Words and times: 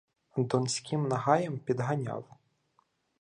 Донським 0.37 1.07
нагаєм 1.07 1.57
підганяв. 1.59 2.23